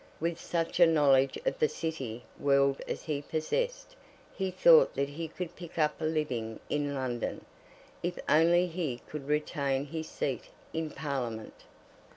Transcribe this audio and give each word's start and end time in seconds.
With 0.19 0.39
such 0.39 0.79
a 0.79 0.87
knowledge 0.87 1.37
of 1.45 1.59
the 1.59 1.69
City 1.69 2.23
world 2.39 2.81
as 2.87 3.03
he 3.03 3.21
possessed, 3.21 3.95
he 4.35 4.49
thought 4.49 4.95
that 4.95 5.09
he 5.09 5.27
could 5.27 5.55
pick 5.55 5.77
up 5.77 6.01
a 6.01 6.05
living 6.05 6.59
in 6.71 6.95
London, 6.95 7.45
if 8.01 8.17
only 8.27 8.65
he 8.65 9.03
could 9.07 9.27
retain 9.27 9.85
his 9.85 10.07
seat 10.09 10.45
in 10.73 10.89
Parliament. 10.89 11.65